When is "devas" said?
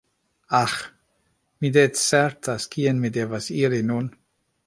3.21-3.53